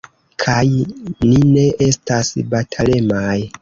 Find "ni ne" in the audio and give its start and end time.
0.79-1.69